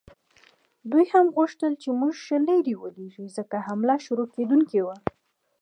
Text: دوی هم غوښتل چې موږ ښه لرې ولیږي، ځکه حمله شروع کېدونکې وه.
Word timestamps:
دوی 0.91 1.05
هم 1.13 1.25
غوښتل 1.35 1.73
چې 1.81 1.89
موږ 1.99 2.13
ښه 2.23 2.37
لرې 2.47 2.73
ولیږي، 2.81 3.25
ځکه 3.37 3.55
حمله 3.67 3.95
شروع 4.05 4.27
کېدونکې 4.35 4.79
وه. 4.85 4.95